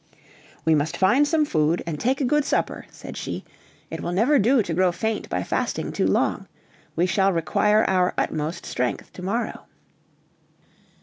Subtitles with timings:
[0.65, 3.45] "We must find some food, and take a good supper," said she,
[3.91, 6.47] "it will never do to grow faint by fasting too long.
[6.95, 9.65] We shall require our utmost strength to morrow."